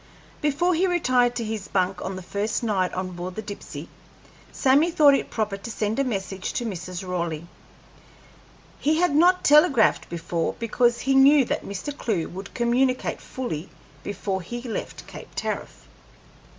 [0.41, 3.87] Before he retired to his bunk on the first night on board the Dipsey,
[4.51, 7.07] Sammy thought it proper to send a message to Mrs.
[7.07, 7.45] Raleigh.
[8.79, 11.95] He had not telegraphed before because he knew that Mr.
[11.95, 13.69] Clewe would communicate fully
[14.03, 15.87] before he left Cape Tariff.